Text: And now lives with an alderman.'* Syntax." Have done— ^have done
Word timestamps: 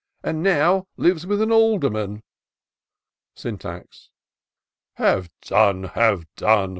And 0.23 0.41
now 0.41 0.87
lives 0.97 1.27
with 1.27 1.43
an 1.43 1.51
alderman.'* 1.51 2.23
Syntax." 3.35 4.09
Have 4.95 5.29
done— 5.41 5.89
^have 5.89 6.25
done 6.37 6.69